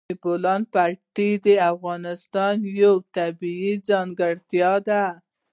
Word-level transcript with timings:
د 0.09 0.11
بولان 0.23 0.61
پټي 0.73 1.29
د 1.45 1.47
افغانستان 1.71 2.55
یوه 2.81 2.97
طبیعي 3.15 3.73
ځانګړتیا 3.89 4.71
ده. 4.87 5.03